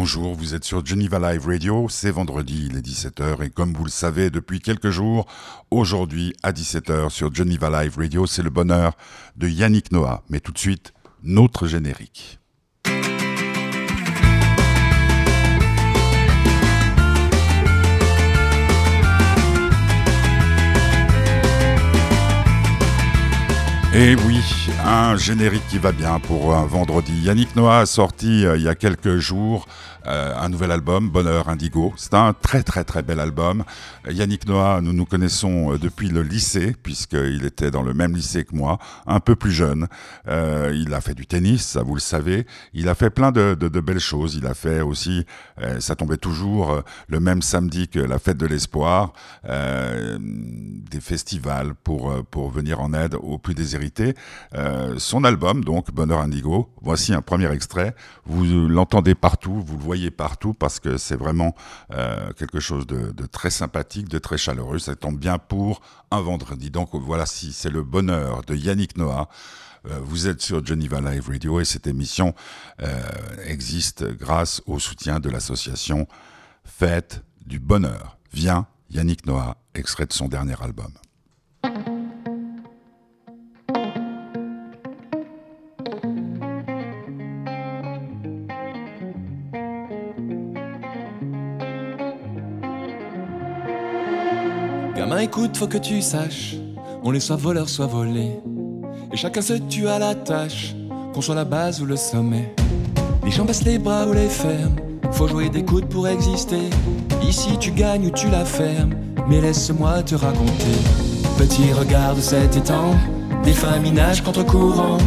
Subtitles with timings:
[0.00, 3.82] Bonjour, vous êtes sur Geneva Live Radio, c'est vendredi, il est 17h et comme vous
[3.82, 5.26] le savez depuis quelques jours,
[5.72, 8.96] aujourd'hui à 17h sur Geneva Live Radio, c'est le bonheur
[9.34, 10.22] de Yannick Noah.
[10.30, 12.38] Mais tout de suite, notre générique.
[24.00, 24.38] Et oui,
[24.86, 27.20] un générique qui va bien pour un vendredi.
[27.22, 29.66] Yannick Noah a sorti euh, il y a quelques jours
[30.08, 31.92] euh, un nouvel album, Bonheur Indigo.
[31.96, 33.64] C'est un très très très bel album.
[34.08, 38.44] Yannick Noah, nous nous connaissons euh, depuis le lycée, puisqu'il était dans le même lycée
[38.44, 39.86] que moi, un peu plus jeune.
[40.28, 42.46] Euh, il a fait du tennis, ça vous le savez.
[42.72, 44.34] Il a fait plein de, de, de belles choses.
[44.34, 45.26] Il a fait aussi,
[45.60, 49.12] euh, ça tombait toujours euh, le même samedi que la fête de l'espoir,
[49.44, 54.14] des festivals pour, pour venir en aide aux plus déshérités.
[54.96, 57.94] son album, donc Bonheur Indigo, voici un premier extrait.
[58.26, 61.54] Vous l'entendez partout, vous le voyez partout parce que c'est vraiment
[61.92, 64.78] euh, quelque chose de, très sympathique, de très chaleureux.
[64.78, 66.70] Ça tombe bien pour un vendredi.
[66.70, 69.28] Donc voilà, si c'est le bonheur de Yannick Noah.
[69.86, 72.34] Euh, vous êtes sur Geneva Live Radio et cette émission
[72.82, 73.00] euh,
[73.44, 76.08] existe grâce au soutien de l'association
[76.64, 78.18] Fête du Bonheur.
[78.32, 80.92] Viens, Yannick Noah, extrait de son dernier album.
[95.08, 96.56] Gamin, écoute, faut que tu saches,
[97.02, 98.40] on est soit voleur, soit volé.
[99.10, 100.74] Et chacun se tue à la tâche,
[101.14, 102.54] qu'on soit la base ou le sommet.
[103.24, 104.76] Les gens baissent les bras ou les ferment,
[105.12, 106.68] faut jouer des coudes pour exister.
[107.22, 108.92] Ici tu gagnes ou tu la fermes,
[109.26, 110.78] mais laisse-moi te raconter.
[111.38, 112.94] Petit regarde cet étang,
[113.44, 114.98] des femmes nagent contre courant.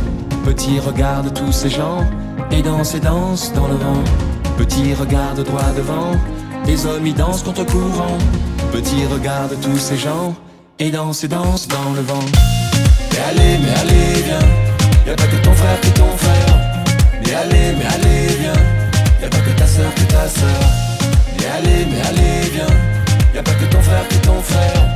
[0.44, 2.04] Petit regarde tous ces gens,
[2.50, 4.04] et dansent et dansent dans le vent.
[4.58, 6.18] Petit regarde droit devant,
[6.66, 8.18] des hommes y dansent contre courant.
[8.72, 10.34] Petit regarde tous ces gens,
[10.80, 12.26] et dansent et dansent dans le vent.
[13.12, 14.40] Mais allez, mais allez, viens,
[15.06, 16.59] y'a pas que ton frère qui est ton frère.
[17.24, 18.54] Mais allez, mais allez, viens,
[19.22, 20.64] y'a pas que ta soeur qui est ta soeur.
[21.38, 22.76] Mais allez, mais allez, viens,
[23.36, 24.90] y'a pas que ton frère qui est ton frère.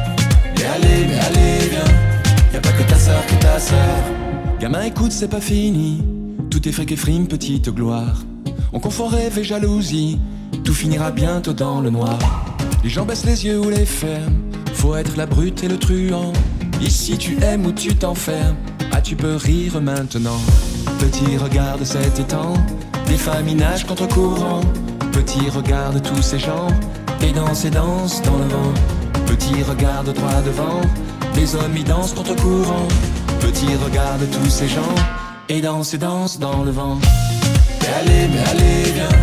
[0.58, 1.94] Mais allez, mais allez, viens,
[2.54, 3.98] y'a pas que ta soeur qui est ta soeur.
[4.60, 6.02] Gamin, écoute, c'est pas fini,
[6.50, 8.24] tout est fric et frime, petite gloire.
[8.72, 10.18] On confond rêve et jalousie,
[10.64, 12.18] tout finira bientôt dans le noir.
[12.86, 14.36] Les gens baissent les yeux ou les ferment,
[14.76, 16.32] faut être la brute et le truand.
[16.80, 18.58] Ici tu aimes ou tu t'enfermes,
[18.92, 20.40] ah tu peux rire maintenant.
[21.00, 22.54] Petit regarde cet étang,
[23.08, 24.62] des femmes y nagent contre courant.
[25.12, 26.68] Petit regarde tous ces gens,
[27.24, 28.74] et dansent et dansent dans le vent.
[29.26, 30.82] Petit regarde droit devant,
[31.34, 32.88] des hommes y dansent contre courant.
[33.40, 34.96] Petit regarde tous ces gens,
[35.50, 37.00] et dansent et dansent dans le vent.
[37.82, 39.18] Mais allez, mais allez, viens,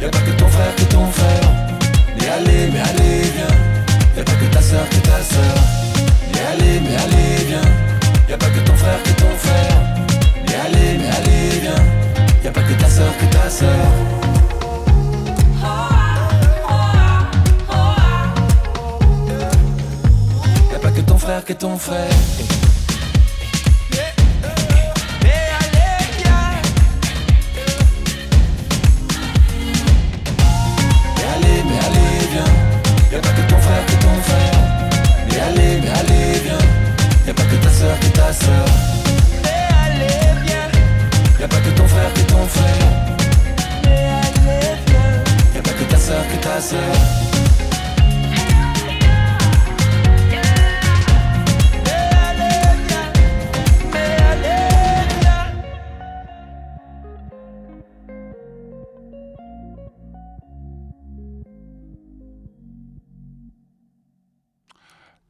[0.00, 1.49] y'a pas que ton frère qui est ton frère.
[2.40, 3.54] Allez, mais allez, viens,
[4.16, 5.56] y'a pas que ta soeur qui est ta soeur.
[6.32, 7.60] Mais allez, mais allez, viens,
[8.30, 9.76] y'a pas que ton frère qui est ton frère.
[10.46, 11.84] Mais allez, mais allez, viens,
[12.42, 13.68] y'a pas que ta soeur qui est ta soeur.
[20.72, 22.10] Y'a pas que ton frère
[38.40, 38.66] est soeur.
[39.42, 40.68] Mais allez, viens,
[41.40, 42.76] y'a pas que ton frère qui est ton frère.
[43.84, 46.80] Mais allez, viens, y'a pas que ta soeur qui est ta viens.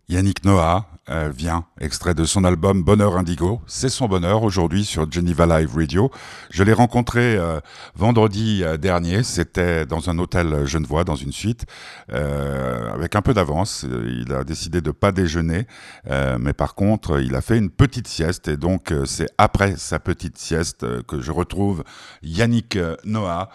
[0.08, 3.60] Yannick Noah euh, vient, extrait de son album Bonheur Indigo.
[3.66, 6.10] C'est son bonheur aujourd'hui sur Geneva Live Radio.
[6.50, 7.60] Je l'ai rencontré euh,
[7.94, 9.22] vendredi euh, dernier.
[9.22, 11.66] C'était dans un hôtel genevois, dans une suite,
[12.12, 13.84] euh, avec un peu d'avance.
[13.84, 15.66] Il a décidé de pas déjeuner,
[16.08, 18.48] euh, mais par contre, il a fait une petite sieste.
[18.48, 21.82] Et donc, c'est après sa petite sieste que je retrouve
[22.22, 23.48] Yannick Noah,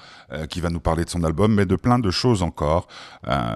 [0.50, 2.88] qui va nous parler de son album, mais de plein de choses encore.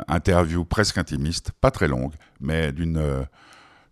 [0.08, 3.26] Interview presque intimiste, pas très longue, mais d'une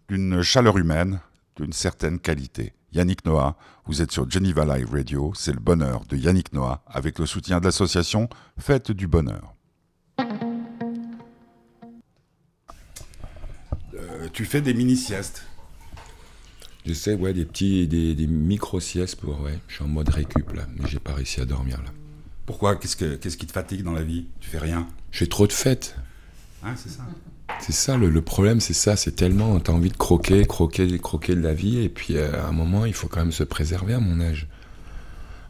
[0.09, 1.19] d'une chaleur humaine,
[1.55, 2.73] d'une certaine qualité.
[2.93, 7.19] Yannick Noah, vous êtes sur Geneva Live Radio, c'est le bonheur de Yannick Noah, avec
[7.19, 9.53] le soutien de l'association Fête du Bonheur.
[13.93, 15.45] Euh, tu fais des mini-siestes
[16.85, 20.65] J'essaie, ouais, des petits, des, des micro-siestes pour, ouais, je suis en mode récup là,
[20.73, 21.91] mais j'ai pas réussi à dormir là.
[22.45, 22.77] Pourquoi?
[22.77, 24.27] Qu'est-ce que qu'est-ce qui te fatigue dans la vie?
[24.39, 24.87] Tu fais rien?
[25.11, 25.97] J'ai trop de fêtes.
[26.63, 27.05] Hein, c'est ça.
[27.59, 28.95] C'est ça, le, problème, c'est ça.
[28.95, 31.79] C'est tellement, t'as envie de croquer, croquer, croquer de la vie.
[31.79, 34.47] Et puis, euh, à un moment, il faut quand même se préserver à mon âge.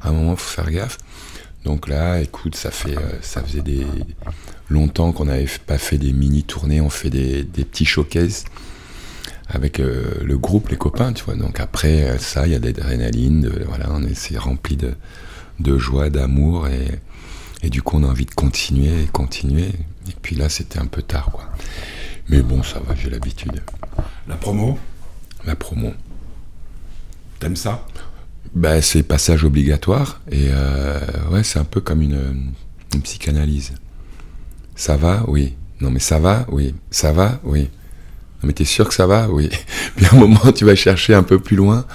[0.01, 0.97] À un moment, il faut faire gaffe.
[1.65, 3.85] Donc là, écoute, ça fait, euh, ça faisait des
[4.69, 6.81] longtemps qu'on n'avait pas fait des mini tournées.
[6.81, 8.45] On fait des, petits showcases
[9.50, 11.35] avec euh, le groupe, les copains, tu vois.
[11.35, 14.93] Donc après ça, il y a de l'adrénaline, voilà, on est c'est rempli de,
[15.59, 17.00] de joie, d'amour et,
[17.63, 19.71] et du coup on a envie de continuer et continuer.
[20.09, 21.50] Et puis là, c'était un peu tard, quoi.
[22.30, 23.62] Mais bon, ça va, j'ai l'habitude.
[24.27, 24.77] La promo,
[25.45, 25.94] La promo.
[27.39, 27.86] t'aimes ça?
[28.54, 31.00] Bah, c'est passage obligatoire et euh,
[31.31, 32.54] ouais, c'est un peu comme une,
[32.94, 33.74] une psychanalyse.
[34.75, 35.56] Ça va, oui.
[35.81, 36.74] Non, mais ça va, oui.
[36.92, 37.63] Ça va, oui.
[37.63, 39.50] Non, mais t'es sûr que ça va, oui.
[39.95, 41.86] Puis à un moment, tu vas chercher un peu plus loin,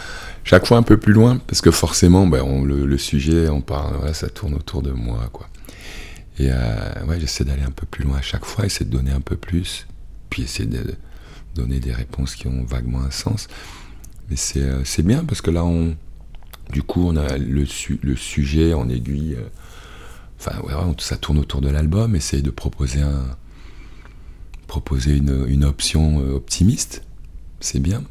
[0.45, 3.61] chaque fois un peu plus loin, parce que forcément, ben, on- le, le sujet, on
[3.61, 5.49] parle, voilà, ça tourne autour de moi, quoi.
[6.39, 9.11] Et euh, ouais, j'essaie d'aller un peu plus loin à chaque fois, essayer de donner
[9.13, 9.87] un peu plus,
[10.31, 10.95] puis essayer de
[11.55, 13.49] donner des réponses qui ont vaguement un sens.
[14.31, 15.65] Mais c'est euh, bien parce que là,
[16.73, 19.35] du coup, on a le, su- le sujet en aiguille.
[19.39, 19.49] euh,
[20.39, 22.17] Enfin, ouais, ça tourne autour de l'album.
[22.17, 23.01] Essayer de proposer
[24.67, 27.03] proposer une, une option optimiste.
[27.61, 28.03] C'est bien.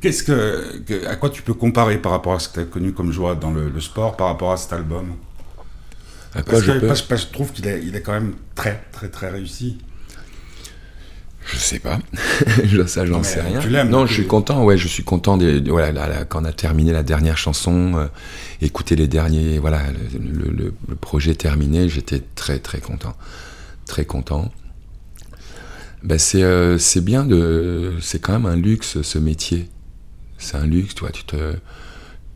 [0.00, 2.92] Qu'est-ce que, à quoi tu peux comparer par rapport à ce que tu as connu
[2.92, 5.14] comme joie dans le sport par rapport à cet album?
[6.36, 9.78] À quoi Parce je trouve qu'il est, il est quand même très très très réussi.
[11.46, 12.00] Je sais pas.
[12.88, 13.60] Ça, j'en sais rien.
[13.60, 14.64] tu l'aimes, Non, donc je suis content.
[14.64, 15.36] Ouais, je suis content.
[15.36, 18.06] Des, de- voilà, là, là, quand on a terminé la dernière chanson, euh,
[18.60, 19.58] écouter les derniers.
[19.60, 23.14] Voilà, le, le- le- le projet terminé, j'étais très très content,
[23.86, 24.50] très content.
[26.02, 27.94] Ben, c'est euh, c'est bien de.
[28.00, 29.68] C'est quand même un luxe ce métier.
[30.38, 31.10] C'est un luxe, toi.
[31.12, 31.54] Tu te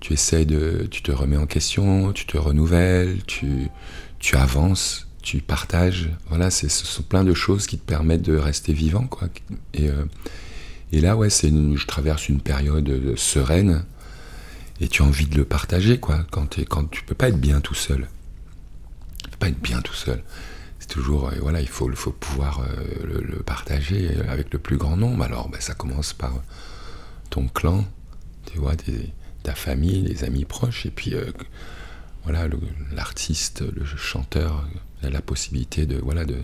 [0.00, 3.69] tu essayes de, tu te remets en question, tu te renouvelles, tu,
[4.19, 6.11] tu avances, tu partages.
[6.29, 9.29] Voilà, ce sont plein de choses qui te permettent de rester vivant, quoi.
[9.75, 10.05] Et, euh,
[10.93, 13.85] et là, ouais, c'est je traverse une période sereine
[14.81, 16.25] et tu as envie de le partager, quoi.
[16.31, 18.08] Quand, t'es- quand tu peux pas être bien tout seul,
[19.25, 20.23] tu peux pas être bien tout seul.
[20.79, 24.97] C'est toujours, euh, voilà, il faut, faut pouvoir euh, le, partager avec le plus grand
[24.97, 25.23] nombre.
[25.25, 26.32] Alors, ben, ça commence par
[27.29, 27.85] ton clan,
[28.50, 31.31] tu vois, tes- ta famille, les amis proches, et puis euh,
[32.25, 32.46] voilà,
[32.92, 34.66] l'artiste, le, chanteur
[35.02, 36.37] a la possibilité de, voilà, de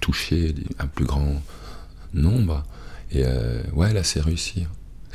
[0.00, 1.42] toucher un plus grand
[2.12, 2.64] nombre.
[3.10, 4.66] Et euh, ouais, là, c'est réussi.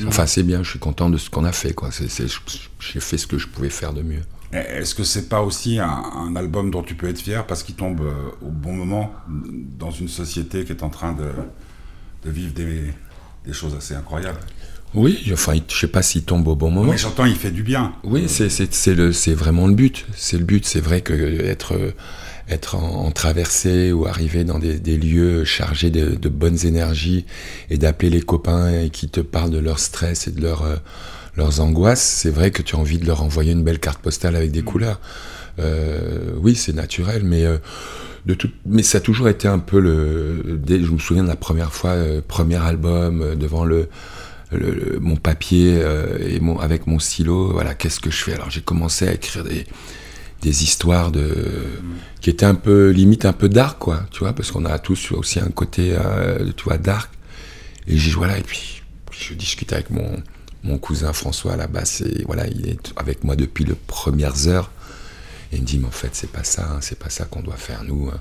[0.08, 1.90] Enfin, c'est bien, je suis content de ce qu'on a fait, quoi.
[1.92, 4.22] J'ai fait ce que je pouvais faire de mieux.
[4.52, 7.76] Est-ce que c'est pas aussi un, un album dont tu peux être fier parce qu'il
[7.76, 11.30] tombe euh, au bon moment dans une société qui est en train de,
[12.24, 12.92] de vivre des,
[13.46, 14.40] des choses assez incroyables?
[14.96, 16.92] Oui, enfin, je sais pas s'il tombe au bon moment.
[16.92, 17.94] Mais j'entends, il fait du bien.
[18.04, 20.06] Oui, c'est c'est c'est le c'est vraiment le but.
[20.16, 20.66] C'est le but.
[20.66, 21.14] C'est vrai que
[21.46, 21.74] être
[22.50, 27.26] être en, en traversée ou arriver dans des, des lieux chargés de, de bonnes énergies
[27.70, 30.76] et d'appeler les copains et qui te parlent de leur stress et de leur euh,
[31.38, 34.36] leurs angoisses, c'est vrai que tu as envie de leur envoyer une belle carte postale
[34.36, 35.00] avec des couleurs.
[35.60, 37.58] Euh, oui, c'est naturel, mais euh,
[38.26, 40.60] de tout, mais ça a toujours été un peu le.
[40.62, 43.88] dès- je me souviens de la première fois, euh, premier album euh, devant le,
[44.52, 47.52] le- le- mon papier euh, et mon, avec mon stylo.
[47.54, 48.34] Voilà, qu'est-ce que je fais?
[48.34, 49.66] Alors j'ai commencé à écrire des,
[50.42, 51.66] des histoires de
[52.22, 54.06] qui étaient un peu limite un peu dark, quoi.
[54.12, 57.12] Tu vois, parce qu'on a tous aussi un côté, euh, tu vois, dark.
[57.88, 58.82] Et j'ai voilà, et puis,
[59.12, 60.22] je discute avec mon
[60.64, 64.72] mon cousin François basse et voilà, il est avec moi depuis les premières heures.
[65.52, 67.42] Et il me dit, mais en fait, c'est pas ça, hein, c'est pas ça qu'on
[67.42, 68.10] doit faire, nous.
[68.14, 68.20] hein.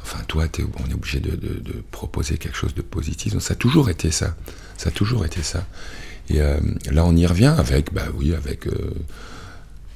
[0.00, 3.32] Enfin, toi, t'es- on est obligé de, de- de proposer quelque chose de positif.
[3.32, 4.36] Donc, ça a toujours été ça.
[4.84, 5.64] Ça a toujours été ça.
[6.28, 6.60] Et euh,
[6.90, 8.72] là, on y revient avec, bah oui, avec, euh,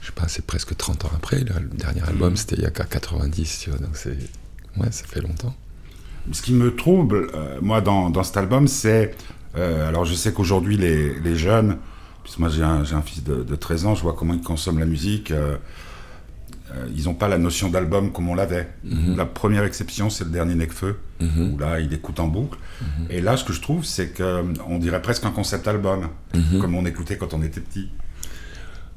[0.00, 1.40] je sais pas, c'est presque 30 ans après.
[1.40, 3.78] là, le dernier album, c'était il y a qu'à 90, tu vois.
[3.80, 4.16] Donc, c'est,
[4.78, 5.54] ouais, ça fait longtemps.
[6.32, 9.14] Ce qui me trouble, euh, moi, dans, dans cet album, c'est.
[9.54, 11.76] alors, je sais qu'aujourd'hui, les, les jeunes,
[12.22, 14.78] puisque moi j'ai un, un fils de, de 13 ans, je vois comment ils consomment
[14.78, 15.34] la musique.
[16.70, 18.68] Euh, euh, ils n'ont pas la notion d'album comme on l'avait.
[19.16, 21.54] La première exception, c'est le dernier Necfeu, Mhm.
[21.54, 22.58] où là, il écoute en boucle.
[23.10, 26.60] Et là, ce que je trouve, c'est qu'on dirait presque un concept album, Mhm.
[26.60, 27.88] comme on écoutait quand on était petit.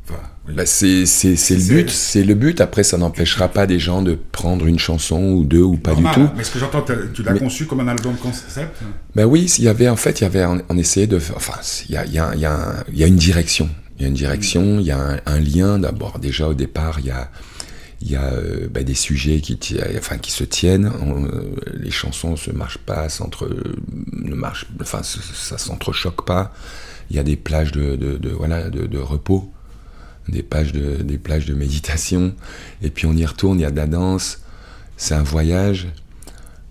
[0.10, 0.56] Enfin, oui.
[0.56, 2.60] Bah, c'est, le but, c'est le but.
[2.60, 6.16] Après, ça n'empêchera pas des gens de prendre une chanson ou deux ou pas Normal,
[6.16, 6.30] du tout.
[6.36, 8.60] Mais ce que j'entends, tu l'as Mais- conçu comme un album concept?
[9.16, 11.54] Ben oui, il y avait en fait, il y avait, on, on essayait de, enfin,
[11.88, 13.70] il y a, il y, a, il y, a un- il y a une direction,
[13.98, 15.78] il y a une direction, il y a un, un lien.
[15.80, 17.30] D'abord, déjà au départ, il y a,
[18.02, 20.92] il y a euh, ben, des sujets qui, enfin, qui se tiennent.
[21.04, 23.48] Euh, les chansons se marchent pas, s'entre,
[24.12, 24.36] ne
[25.04, 26.52] ça, s'entrechoque pas.
[27.10, 29.52] Il y a des plages de, voilà, de, repos.
[30.28, 32.34] des, pages de, des plages de méditation.
[32.82, 34.40] Et puis on y retourne, il y a de la danse.
[34.98, 35.88] C'est un voyage.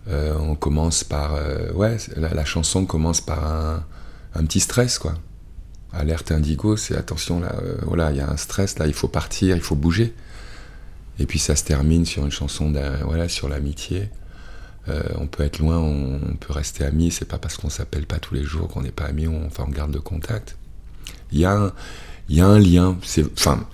[0.09, 1.39] Euh, on commence par.
[1.75, 3.47] Ouais, la, chanson commence par
[4.35, 5.15] un, petit stress, quoi.
[5.93, 9.57] Alerte indigo, c'est attention, là, voilà, il y a un stress, là, il faut partir,
[9.57, 10.15] il faut bouger.
[11.21, 12.73] Et puis ça se termine sur une chanson
[13.05, 14.09] voilà, sur l'amitié.
[15.17, 18.35] on peut être loin, on, peut rester amis, c'est pas parce qu'on s'appelle pas tous
[18.35, 20.57] les jours qu'on n'est pas amis, on, enfin, on garde le contact.
[21.33, 21.73] Il y a un,
[22.29, 22.97] il y a un lien.
[23.03, 23.67] C'est, enfin,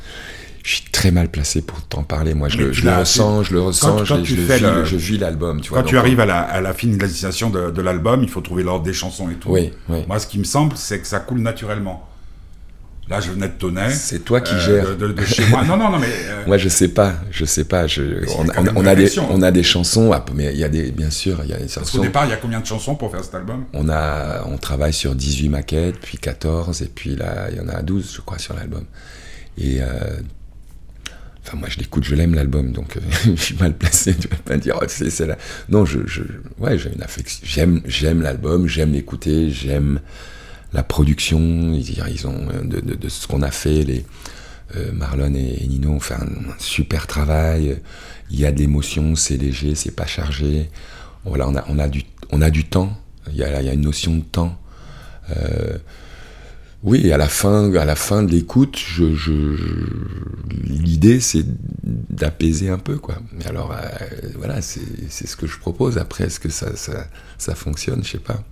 [0.67, 2.35] je suis très mal placé pour t'en parler.
[2.35, 5.61] Moi, je, le, ressens, je le ressens, je, je, vis l'album.
[5.71, 8.93] quand tu arrives à la, à la finalisation de, l'album, il faut trouver l'ordre des
[8.93, 9.51] chansons et tout.
[9.51, 12.09] Oui, Moi, ce qui me semble, c'est que ça coule naturellement.
[13.09, 13.91] Là, je venais de tonner.
[13.91, 14.97] C'est toi qui euh, gères.
[14.97, 15.63] De, chez moi.
[15.63, 16.09] Non, non, non, mais.
[16.11, 17.15] Euh, moi, je sais pas.
[17.31, 17.87] Je sais pas.
[17.87, 18.03] Je,
[18.37, 21.51] on, a des, on a des chansons, mais il y a des, bien sûr, il
[21.51, 23.37] y a des Parce qu'au départ, il y a combien de chansons pour faire cet
[23.37, 23.65] album?
[23.75, 27.69] On a, on travaille sur 18 maquettes, puis 14, et puis là, il y en
[27.69, 28.85] a 12, je crois, sur l'album.
[29.57, 29.81] Et.
[29.81, 29.87] Euh,
[31.45, 34.15] enfin, moi, je l'écoute, je l'aime l'album, donc je suis mal placé.
[34.17, 35.37] Tu vas pas dire, oh, c'est là.
[35.69, 36.23] Non, je, je,
[36.59, 37.41] ouais, j'ai une affection.
[37.45, 40.01] J'aime, j'aime l'album, j'aime l'écouter, j'aime
[40.77, 44.05] la production, ils, ont euh, de, ce qu'on a fait, les
[44.77, 46.29] euh, Marlon et, Nino ont fait un,
[46.59, 47.81] super travail.
[48.31, 50.69] Il y a de l'émotion, c'est léger, c'est pas chargé.
[51.25, 52.95] Voilà, on a, du, on a du temps.
[53.31, 54.61] Il y a, il une notion de temps.
[55.35, 55.79] Euh,
[56.83, 59.57] oui, à la fin, à la fin de l'écoute, je,
[60.63, 61.45] l'idée c'est
[62.11, 63.17] d'apaiser un peu, quoi.
[63.33, 63.75] Mais alors,
[64.37, 65.97] voilà, c'est ce que je propose.
[65.97, 67.07] Après, est-ce que ça, ça,
[67.39, 68.05] ça fonctionne?
[68.05, 68.45] Je sais pas.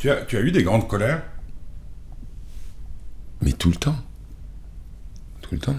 [0.00, 1.22] Tu as, eu des grandes colères?
[3.42, 3.96] Mais tout le temps.
[5.42, 5.76] Tout le temps.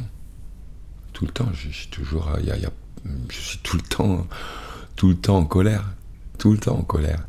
[1.11, 1.49] Tout le temps.
[1.53, 2.29] Je, suis toujours.
[2.29, 2.39] Euh,
[3.29, 4.27] je suis tout le temps.
[4.95, 5.95] Tout le temps en colère.
[6.37, 7.27] Tout le temps en colère.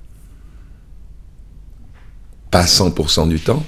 [2.51, 3.65] Pas 100% du temps.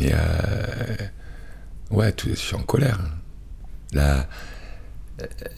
[0.00, 0.10] Mais.
[0.12, 0.96] Euh,
[1.92, 2.98] ouais, je suis en colère.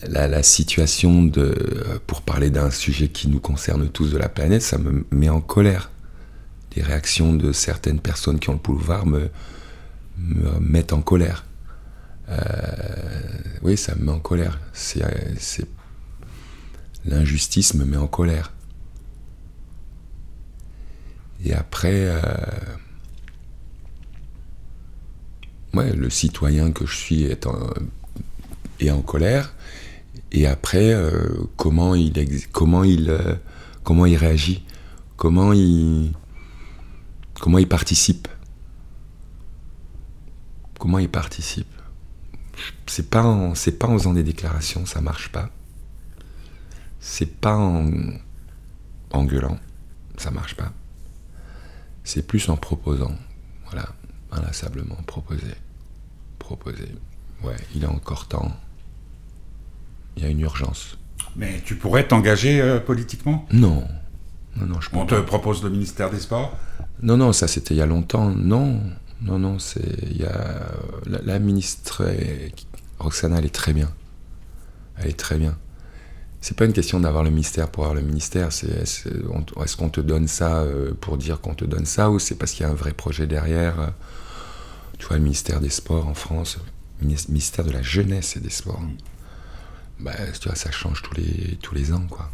[0.07, 4.79] La, situation de, pour parler d'un sujet qui nous concerne tous de la planète, ça
[4.79, 5.91] me met en colère.
[6.77, 9.31] Les réactions de certaines personnes qui ont le pouvoir me,
[10.19, 11.45] me mettent en colère.
[12.29, 12.37] Euh,
[13.63, 14.61] oui, ça me met en colère.
[14.73, 15.03] C'est,
[17.05, 18.53] l'injustice me met en colère.
[21.45, 22.21] Et après, euh,
[25.75, 27.71] ouais, le citoyen que je suis en,
[28.81, 29.55] et en colère,
[30.33, 32.13] et après, euh, comment il,
[32.53, 33.35] comment il, euh,
[33.83, 34.65] comment il réagit,
[35.17, 36.13] comment il,
[37.41, 38.29] comment il participe,
[40.79, 41.67] comment il participe.
[42.87, 45.51] C'est pas en, pas en faisant des déclarations, ça marche pas.
[47.01, 47.91] C'est pas en,
[49.13, 49.59] en gueulant,
[50.17, 50.73] ça marche pas.
[52.05, 53.15] C'est plus en proposant,
[53.67, 53.87] voilà,
[54.33, 55.55] inlassablement proposer,
[56.39, 56.89] proposer.
[57.45, 58.51] Ouais, il est encore temps
[60.19, 60.99] il y a une urgence.
[61.37, 63.47] Mais tu pourrais t'engager euh, politiquement?
[63.53, 63.87] Non.
[64.57, 66.57] Non, non, je On te propose le ministère des Sports?
[67.03, 68.31] Non, non, ça c'était il y a longtemps.
[68.31, 68.81] Non,
[69.23, 69.97] non, non, c'est.
[70.11, 70.73] Il y a.
[71.07, 72.05] La, ministre,
[72.99, 73.91] Roxana, elle est très bien.
[74.97, 75.57] Elle est très bien.
[76.41, 78.53] C'est pas une question d'avoir le ministère pour avoir le ministère.
[78.53, 82.37] C'est est-ce qu'on te donne ça euh, pour dire qu'on te donne ça ou c'est
[82.37, 83.87] parce qu'il y a un vrai projet derrière euh,
[84.99, 86.59] Tu vois, le ministère des Sports en France,
[87.03, 88.83] ministère de la Jeunesse et des Sports.
[90.01, 92.31] Bah, tu vois, ça change tous les, tous les ans, quoi.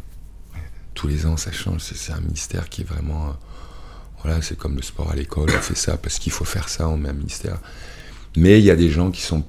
[0.93, 1.81] Tous les ans, ça change.
[1.81, 3.29] C'est un ministère qui est vraiment.
[3.29, 3.33] Euh,
[4.23, 6.87] voilà, c'est comme le sport à l'école, on fait ça parce qu'il faut faire ça,
[6.89, 7.59] on met un ministère.
[8.35, 9.43] Mais il y a des gens qui sont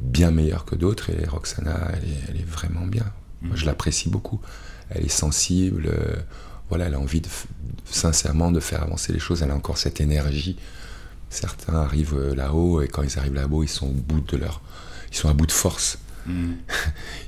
[0.00, 1.90] bien meilleurs que d'autres, et Roxana,
[2.28, 3.04] elle est, vraiment bien.
[3.42, 4.40] Moi, je l'apprécie beaucoup.
[4.88, 6.16] Elle est sensible, euh,
[6.68, 7.28] voilà, elle a envie de,
[7.84, 10.56] sincèrement de faire avancer les choses, elle a encore cette énergie.
[11.28, 14.60] Certains arrivent euh, là-haut, et quand ils arrivent là-haut, ils sont au bout de leur.
[15.10, 15.98] Ils sont à bout de force.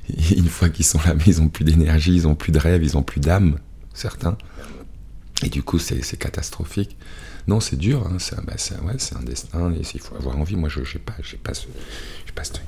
[0.35, 2.83] Une fois qu'ils sont là, mais ils n'ont plus d'énergie, ils n'ont plus de rêve,
[2.83, 3.57] ils n'ont plus d'âme,
[3.93, 4.37] certains.
[5.43, 6.97] Et du coup, c'est catastrophique.
[7.47, 8.53] Non, c'est dur, hein, c'est bah,
[8.85, 10.55] ouais, un destin, il faut avoir envie.
[10.55, 12.59] Moi, je n'ai pas, pas, ce, pas, ce,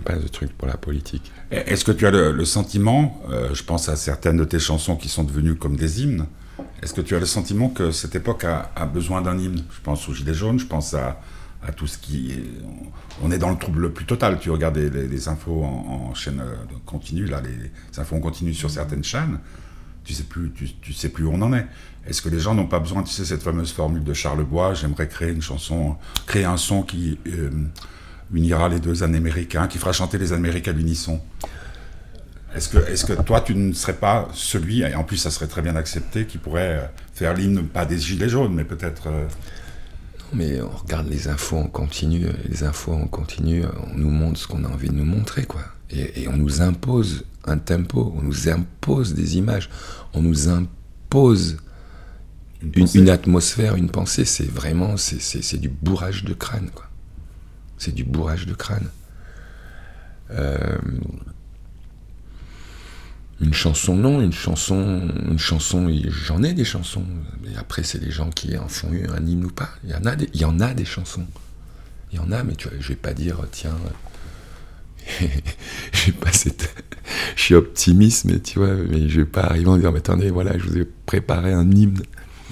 [0.00, 1.30] pas de truc pour la politique.
[1.50, 5.08] Est-ce que tu as le, sentiment, euh, je pense à certaines de tes chansons qui
[5.08, 6.26] sont devenues comme des hymnes,
[6.82, 9.62] est-ce que tu as le sentiment que cette époque a, a besoin d'un hymne?
[9.70, 11.20] Je pense aux Gilets jaunes, je pense à,
[11.66, 12.34] à tout ce qui.
[13.22, 14.38] On est dans le trouble le plus total.
[14.38, 16.54] Tu regardes les, infos en, chaîne euh,
[16.84, 19.38] continue, là, les, infos en continu sur certaines chaînes,
[20.04, 21.66] tu sais plus, tu, sais plus où on en est.
[22.06, 24.74] Est-ce que les gens n'ont pas besoin, tu sais, cette fameuse formule de Charles Bois,
[24.74, 27.50] j'aimerais créer une chanson, créer un son qui euh,
[28.32, 31.20] unira les deux Américains, qui fera chanter les Américains à l'unisson
[32.54, 35.48] est-ce que, est que toi, tu ne serais pas celui, et en plus ça serait
[35.48, 39.08] très bien accepté, qui pourrait euh, faire l'hymne, pas des Gilets jaunes, mais peut-être
[40.32, 44.46] mais on regarde les infos en continu, les infos en continu, on nous montre ce
[44.46, 45.62] qu'on a envie de nous montrer, quoi.
[45.90, 49.70] Et, on nous impose un tempo, on nous impose des images,
[50.12, 51.58] on nous impose
[52.62, 54.24] une, atmosphère, une pensée.
[54.24, 56.86] C'est vraiment, c'est du bourrage de crâne, quoi.
[57.78, 58.88] C'est du bourrage de crâne.
[60.30, 60.78] Euh,
[63.40, 67.04] une chanson, non, une chanson, une chanson, j'en ai des chansons.
[67.42, 69.70] Mais après, c'est les gens qui en font un hymne ou pas.
[69.84, 69.94] Il y
[70.44, 71.26] en a des, chansons.
[72.12, 73.76] Il y en a, mais tu vois, je vais pas dire, tiens,
[75.92, 76.74] j'ai pas cette,
[77.36, 80.30] je suis optimiste, mais tu vois, mais je vais pas arriver en disant, mais attendez,
[80.30, 82.02] voilà, je vous ai préparé un hymne.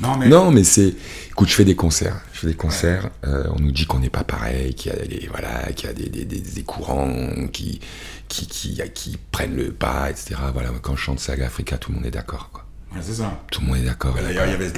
[0.00, 0.94] Non, mais, c'est.
[1.30, 2.20] Écoute, je fais des concerts.
[2.32, 3.10] Je fais des concerts.
[3.24, 5.90] Euh, on nous dit qu'on n'est pas pareil, qu'il y a des, voilà, qu'il y
[5.90, 7.80] a des, des, des, courants qui,
[8.28, 10.36] qui, qui, qui, prennent le pas, etc.
[10.52, 12.50] Voilà, quand je chante Saga Africa, tout le monde est d'accord.
[12.52, 12.64] Quoi.
[13.00, 13.40] c'est ça.
[13.50, 14.14] Tout le monde est d'accord.
[14.14, 14.72] D'ailleurs, il y avait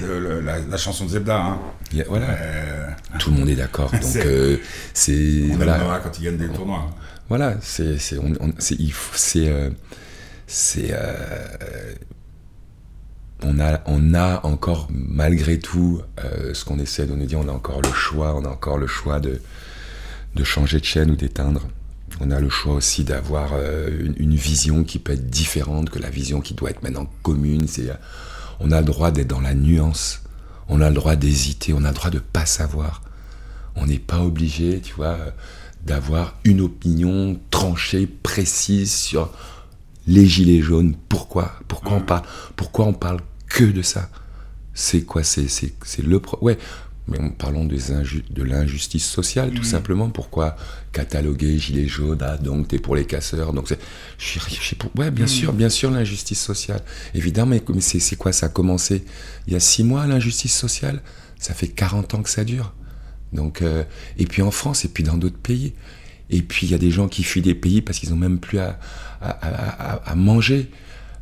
[0.68, 1.40] la, chanson de Zebda.
[1.40, 1.58] Hein.
[2.08, 2.30] voilà.
[2.30, 3.90] Euh, tout le monde est d'accord.
[4.02, 4.58] Donc, euh,
[4.92, 5.46] c'est.
[5.54, 6.00] voilà.
[6.02, 6.90] quand il gagne des tournois.
[7.28, 7.98] Voilà, c'est.
[7.98, 8.18] C'est.
[10.46, 10.94] C'est
[13.44, 17.48] on a, on a encore, malgré tout, euh, ce qu'on essaie de nous dire, on
[17.48, 19.40] a encore le choix, on a encore le choix de,
[20.34, 21.62] de changer de chaîne ou d'éteindre.
[22.20, 26.10] On a le choix aussi d'avoir euh, une, vision qui peut être différente que la
[26.10, 27.68] vision qui doit être maintenant commune.
[27.68, 27.94] C'est, euh,
[28.60, 30.22] on a le droit d'être dans la nuance,
[30.68, 33.02] on a le droit d'hésiter, on a le droit de pas savoir.
[33.76, 35.18] On n'est pas obligé, tu vois,
[35.84, 39.30] d'avoir une opinion tranchée, précise sur
[40.06, 40.94] les gilets jaunes.
[41.08, 41.52] Pourquoi?
[41.66, 42.22] Pourquoi on parle
[42.54, 44.10] Pourquoi on parle que de ça
[44.74, 45.72] C'est quoi C'est
[46.02, 46.58] le ouais.
[47.06, 47.90] Mais parlons des
[48.30, 49.64] de l'injustice sociale, tout mmh.
[49.64, 50.08] simplement.
[50.08, 50.56] Pourquoi
[50.92, 53.52] cataloguer gilets jaunes Ah, donc t'es pour les casseurs.
[53.52, 53.68] Donc
[54.16, 55.28] je, pour, ouais, bien mmh.
[55.28, 56.80] sûr, bien sûr, l'injustice sociale.
[57.14, 59.04] Évidemment, mais c'est quoi Ça a commencé
[59.46, 61.02] il y a six mois, l'injustice sociale?
[61.38, 62.72] Ça fait 40 ans que ça dure.
[63.34, 63.84] Donc, euh,
[64.16, 65.74] et puis en France, et puis dans d'autres pays.
[66.30, 68.38] Et puis il y a des gens qui fuient des pays parce qu'ils n'ont même
[68.38, 68.78] plus à,
[69.20, 70.70] à, manger.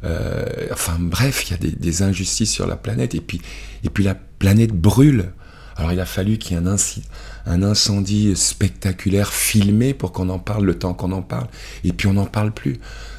[0.04, 3.15] Euh, enfin bref, il y a des, injustices sur la planète.
[3.15, 3.41] Et puis,
[3.84, 5.32] et puis la planète brûle.
[5.76, 6.67] Alors il a fallu qu'il y ait
[7.47, 11.47] un, incendie spectaculaire filmé pour qu'on en parle le temps qu'on en parle.
[11.84, 12.78] Et puis on n'en parle plus.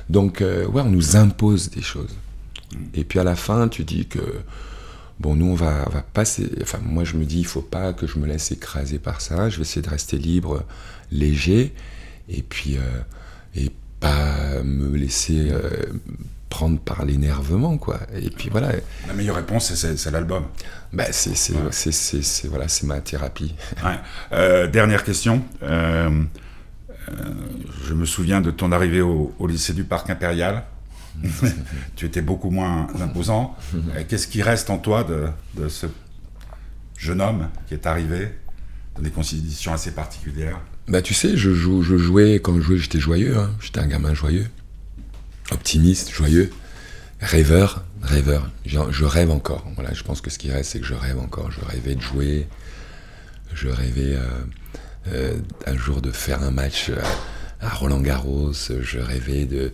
[0.09, 2.15] Donc euh, ouais, on nous impose des choses.
[2.93, 4.19] Et puis à la fin, tu dis que
[5.19, 6.49] bon, nous on va, passer.
[6.61, 9.49] Enfin, moi je me dis, il faut pas que je me laisse écraser par ça.
[9.49, 10.63] Je vais essayer de rester libre,
[11.11, 11.73] léger,
[12.29, 12.81] et puis euh,
[13.55, 15.51] et pas me laisser
[16.53, 17.99] prendre par l'énervement, quoi.
[18.15, 18.73] Et puis voilà.
[19.07, 20.43] La meilleure réponse, c'est l'album.
[20.93, 21.33] Bah, c'est
[22.47, 23.55] voilà, c'est ma thérapie.
[24.31, 25.43] Euh, dernière question.
[25.61, 26.13] je
[27.95, 30.63] me souviens de ton arrivée au, au lycée du Parc Impérial.
[31.95, 33.57] tu étais beaucoup moins imposant.
[34.07, 35.25] Qu'est-ce qui reste en toi de,
[35.59, 35.87] de, ce
[36.97, 38.29] jeune homme qui est arrivé
[38.95, 40.59] dans des conditions assez particulières?
[40.87, 43.37] Bah tu sais, je, je jouais, quand je jouais, j'étais joyeux.
[43.37, 43.49] Hein.
[43.59, 44.47] J'étais un gamin joyeux,
[45.51, 46.51] optimiste, joyeux,
[47.19, 48.49] rêveur, rêveur.
[48.65, 49.65] Je, rêve encore.
[49.75, 51.51] Voilà, je pense que ce qui reste, c'est que je rêve encore.
[51.51, 52.47] Je rêvais de jouer.
[53.53, 54.27] Je rêvais euh,
[55.07, 56.89] euh, un jour de faire un match.
[56.89, 57.01] Euh,
[57.61, 59.71] à Roland Garros, je rêvais de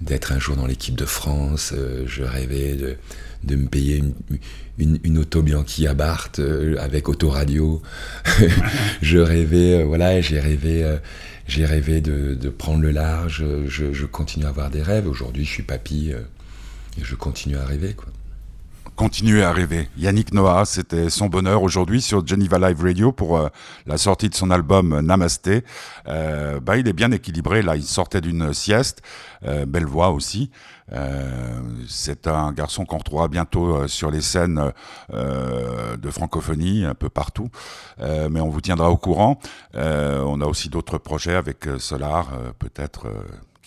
[0.00, 1.72] d'être un jour dans l'équipe de France,
[2.04, 2.96] je rêvais de,
[3.44, 4.02] de me payer
[4.78, 7.82] une, auto Bianchi à Barthes euh, avec autoradio.
[9.02, 10.98] je rêvais, euh, voilà, j'ai rêvé, euh,
[11.46, 13.44] j'ai rêvé de, prendre le large.
[13.66, 15.08] Je, je, continue à avoir des rêves.
[15.08, 18.08] Aujourd'hui, je suis papy et je continue à rêver, quoi
[18.98, 19.88] continuer à rêver.
[19.96, 23.48] Yannick Noah, c'était son bonheur aujourd'hui sur Geneva Live Radio pour euh,
[23.86, 25.62] la sortie de son album Namasté.
[26.08, 29.02] Euh, bah, il est bien équilibré là, il sortait d'une sieste,
[29.44, 30.50] euh, belle voix aussi.
[31.86, 34.72] c'est un garçon qu'on retrouvera bientôt sur les scènes
[35.12, 37.50] de francophonie un peu partout,
[38.00, 39.38] mais on vous tiendra au courant.
[39.74, 43.06] on a aussi d'autres projets avec Solar, peut-être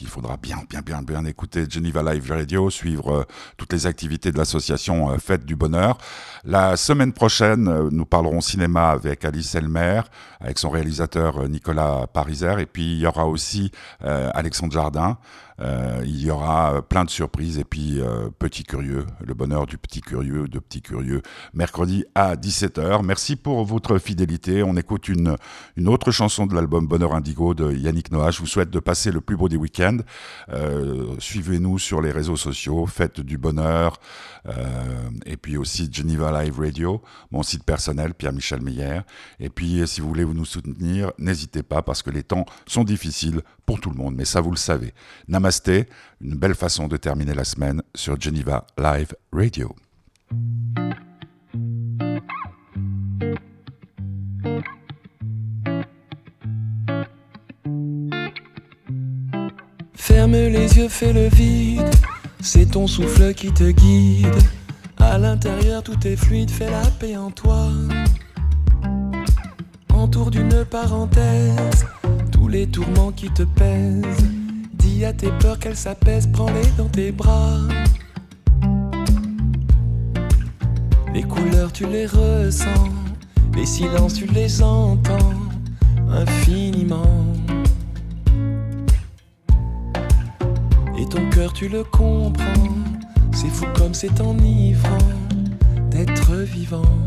[0.02, 3.24] il faudra bien, bien, bien, bien écouter Geneva Live Radio, suivre euh,
[3.58, 5.98] toutes les activités de l'association euh, Fête du Bonheur.
[6.44, 10.02] La semaine prochaine, euh, nous parlerons cinéma avec Alice Elmer,
[10.40, 15.18] avec son réalisateur Nicolas Pariser, et puis il y aura aussi Alexandre Jardin.
[15.62, 19.78] Euh, il y aura plein de surprises et puis euh, petit curieux, le bonheur du
[19.78, 21.22] petit curieux, de petit curieux,
[21.54, 23.04] mercredi à 17h.
[23.04, 24.64] Merci pour votre fidélité.
[24.64, 25.36] On écoute une,
[25.78, 28.32] une autre chanson de l'album Bonheur Indigo de Yannick Noah.
[28.32, 30.00] Je vous souhaite de passer le plus beau des week-ends.
[30.50, 33.98] Euh, suivez-nous sur les réseaux sociaux, faites du bonheur.
[35.28, 39.02] et puis aussi Geneva Live Radio, mon site personnel, Pierre-Michel Meyer.
[39.40, 43.42] Et puis si vous voulez nous soutenir, n'hésitez pas parce que les temps sont difficiles
[43.78, 44.94] tout le monde, mais ça vous le savez.
[45.28, 45.88] Namasté,
[46.22, 49.76] une belle façon de terminer la semaine sur Geneva Live Radio.
[59.94, 61.90] Ferme les yeux, fais le vide.
[62.40, 64.28] C'est ton souffle qui te guide.
[64.98, 67.70] À l'intérieur, tout est fluide, fais la paix en toi.
[69.94, 71.86] Entoure d'une parenthèse
[72.52, 74.28] les tourments qui te pèsent.
[74.74, 77.60] Dis à tes peurs qu'elles s'apaisent, prends-les dans tes bras.
[81.14, 82.90] Les couleurs, tu les ressens.
[83.56, 85.34] Les silences, tu les entends
[86.10, 87.26] infiniment.
[90.98, 92.76] Et ton cœur, tu le comprends.
[93.34, 95.08] C'est fou comme c'est enivrant
[95.90, 96.98] d'être vivant.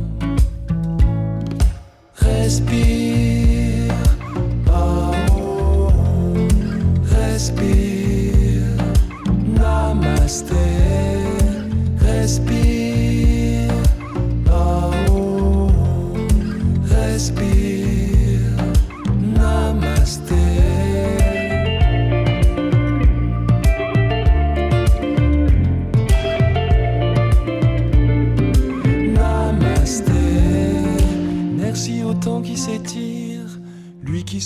[2.17, 3.34] Respire,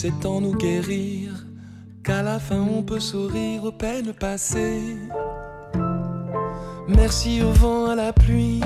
[0.00, 1.44] sait tant nous guérir,
[2.04, 4.96] qu'à la fin on peut sourire aux peines passées.
[6.86, 8.60] Merci au vent, à la pluie,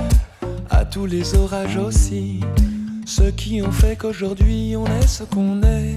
[0.68, 2.40] à tous les orages aussi,
[3.06, 5.96] ceux qui ont fait qu'aujourd'hui on est ce qu'on est.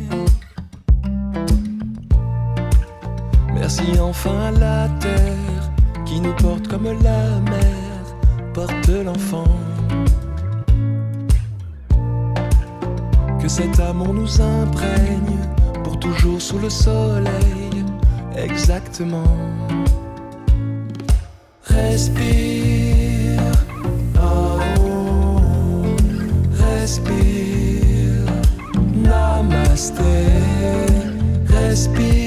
[3.54, 5.74] Merci enfin à la terre
[6.06, 8.06] qui nous porte comme la mer
[8.54, 9.44] porte l'enfant.
[13.46, 15.38] Que cet amour nous imprègne
[15.84, 17.86] pour toujours sous le soleil,
[18.36, 19.38] exactement.
[21.62, 23.40] Respire,
[24.20, 25.84] oh,
[26.54, 28.26] respire,
[28.96, 30.02] namasté,
[31.46, 32.25] respire,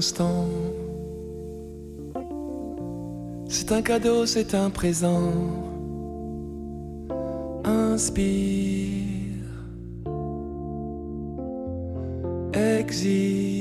[0.00, 0.48] instant.
[3.50, 5.30] C'est un cadeau, c'est un présent.
[7.64, 9.50] Inspire.
[12.78, 13.59] Exire.